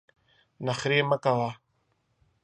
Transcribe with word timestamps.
نخرې 0.65 0.99
مه 1.09 1.17
کوه! 1.23 1.49